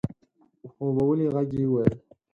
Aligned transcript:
په 0.59 0.67
خوبولي 0.73 1.27
غږ 1.33 1.49
يې 1.59 1.65
وويل؛ 1.67 1.95